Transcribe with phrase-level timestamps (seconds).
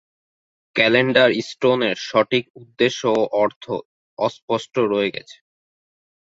[0.75, 3.63] Calendar স্টোনের সঠিক উদ্দেশ্য ও অর্থ
[4.19, 5.37] অস্পষ্ট রয়ে গেছে।